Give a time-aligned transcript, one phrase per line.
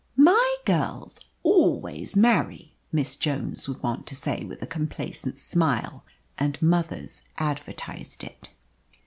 [0.17, 6.03] "My girls always marry!" Miss Jones was wont to say with a complacent smile,
[6.39, 8.49] and mothers advertised it.